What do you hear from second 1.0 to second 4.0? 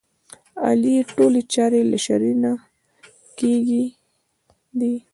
ټولې چارې له شرعې نه کېږي